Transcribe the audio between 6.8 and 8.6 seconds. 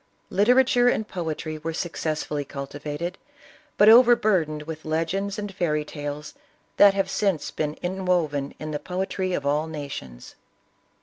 have since been inwoven